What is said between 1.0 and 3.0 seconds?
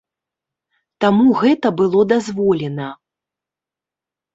Таму гэта было дазволена.